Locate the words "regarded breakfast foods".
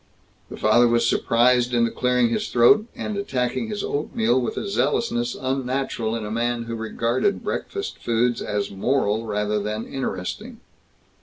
6.75-8.41